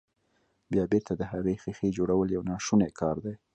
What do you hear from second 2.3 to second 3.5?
يو ناشونی کار دی.